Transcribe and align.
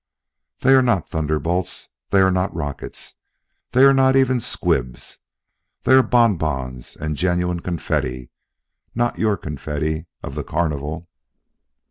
They 0.61 0.73
are 0.73 0.81
not 0.81 1.07
thunderbolts, 1.09 1.89
they 2.09 2.21
are 2.21 2.31
not 2.31 2.55
rockets, 2.55 3.13
they 3.71 3.83
are 3.83 3.93
not 3.93 4.15
even 4.15 4.39
squibs; 4.39 5.19
they 5.83 5.93
are 5.93 6.01
bonbons 6.01 6.95
and 6.95 7.15
genuine 7.15 7.59
confetti, 7.59 8.31
not 8.95 9.19
your 9.19 9.37
confetti 9.37 10.07
of 10.23 10.33
the 10.33 10.43
Carnival. 10.43 11.07